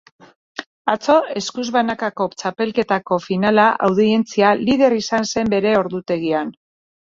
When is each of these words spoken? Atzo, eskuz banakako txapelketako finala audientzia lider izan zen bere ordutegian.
Atzo, 0.93 1.17
eskuz 1.41 1.65
banakako 1.75 2.27
txapelketako 2.39 3.21
finala 3.27 3.67
audientzia 3.91 4.57
lider 4.65 4.99
izan 5.03 5.31
zen 5.37 5.55
bere 5.57 5.79
ordutegian. 5.85 6.55